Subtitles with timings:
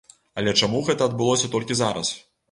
[0.41, 2.11] Але чаму гэта адбылося толькі зараз?